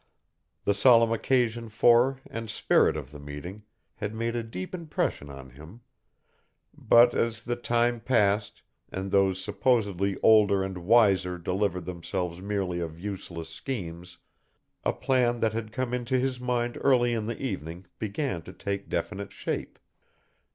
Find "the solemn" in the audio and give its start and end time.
0.63-1.11